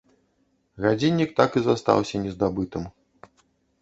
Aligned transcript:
Гадзіннік 0.85 1.35
так 1.39 1.51
і 1.61 1.65
застаўся 1.67 2.15
не 2.25 2.31
здабытым. 2.37 2.83